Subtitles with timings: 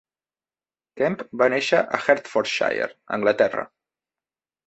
[1.01, 2.87] Kemp va néixer a Hertfordshire,
[3.19, 3.67] Anglaterra.